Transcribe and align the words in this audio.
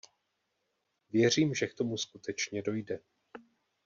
Věřím, 1.09 1.53
že 1.55 1.67
k 1.67 1.73
tomu 1.73 1.97
skutečně 1.97 2.61
dojde. 2.61 2.99